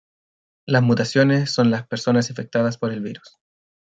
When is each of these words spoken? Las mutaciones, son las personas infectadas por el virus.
Las 0.65 0.81
mutaciones, 0.81 1.53
son 1.53 1.69
las 1.69 1.85
personas 1.85 2.31
infectadas 2.31 2.79
por 2.79 2.91
el 2.91 3.01
virus. 3.03 3.37